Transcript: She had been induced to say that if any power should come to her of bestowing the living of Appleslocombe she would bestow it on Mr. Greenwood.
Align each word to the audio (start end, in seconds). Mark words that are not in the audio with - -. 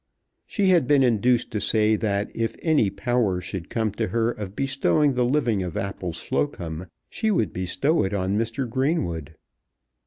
She 0.47 0.69
had 0.69 0.87
been 0.87 1.03
induced 1.03 1.51
to 1.51 1.59
say 1.61 1.95
that 1.95 2.31
if 2.33 2.55
any 2.63 2.89
power 2.89 3.39
should 3.39 3.69
come 3.69 3.91
to 3.91 4.07
her 4.07 4.31
of 4.31 4.55
bestowing 4.55 5.13
the 5.13 5.23
living 5.23 5.61
of 5.61 5.75
Appleslocombe 5.77 6.87
she 7.07 7.29
would 7.29 7.53
bestow 7.53 8.03
it 8.03 8.11
on 8.11 8.35
Mr. 8.35 8.67
Greenwood. 8.67 9.35